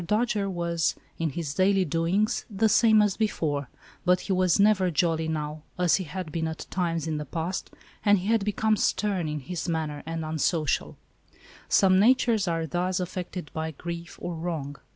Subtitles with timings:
[0.03, 3.69] Dojere was, in his daily doings, the same as before,
[4.03, 7.69] but he was never jolly now, as he had been at times in the past,
[8.03, 10.97] and he had become stern in his manner and unsocial.
[11.69, 14.77] Some natures are thus affected by grief or wrong.